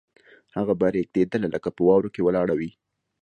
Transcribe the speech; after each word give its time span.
هغه 0.55 0.73
به 0.79 0.87
رېږدېدله 0.95 1.47
لکه 1.55 1.69
په 1.75 1.81
واورو 1.87 2.13
کې 2.13 2.21
ولاړه 2.23 2.53
وي 2.59 2.71